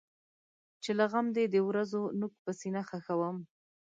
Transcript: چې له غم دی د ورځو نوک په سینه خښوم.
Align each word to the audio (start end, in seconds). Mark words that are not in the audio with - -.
چې 0.83 0.91
له 0.99 1.05
غم 1.11 1.27
دی 1.35 1.45
د 1.49 1.55
ورځو 1.69 2.01
نوک 2.19 2.33
په 2.43 2.51
سینه 2.59 2.81
خښوم. 2.89 3.37